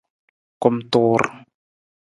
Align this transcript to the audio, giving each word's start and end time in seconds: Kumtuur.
Kumtuur. 0.61 1.21